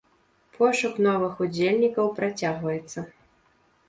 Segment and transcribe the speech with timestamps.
[0.55, 2.99] Пошук новых удзельнікаў працягваецца.